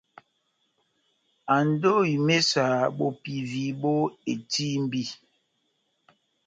[1.55, 2.65] Ando ó imésa
[2.97, 3.93] bopivi bó
[4.31, 5.01] etímbi.